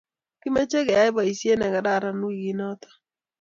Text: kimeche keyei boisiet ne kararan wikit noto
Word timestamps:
kimeche 0.41 0.79
keyei 0.87 1.13
boisiet 1.15 1.57
ne 1.59 1.67
kararan 1.73 2.19
wikit 2.27 2.55
noto 2.59 2.89